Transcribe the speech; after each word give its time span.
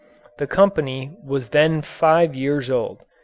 The 0.39 0.47
company 0.47 1.15
was 1.23 1.49
then 1.49 1.83
five 1.83 2.33
years 2.33 2.71
old. 2.71 3.03